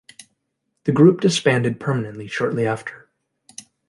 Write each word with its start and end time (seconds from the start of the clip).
The 0.85 0.91
group 0.91 1.21
disbanded 1.21 1.79
permanently 1.79 2.25
shortly 2.25 2.65
after. 2.65 3.07